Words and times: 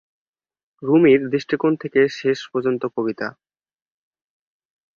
রুমির 0.83 1.21
দৃষ্টিকোণ 1.29 1.73
থেকে 1.75 2.01
শেষ 2.19 2.39
পর্যন্ত 2.51 2.83
কবিতা। 2.95 3.27